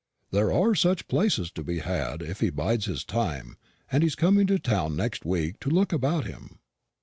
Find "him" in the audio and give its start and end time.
6.25-6.57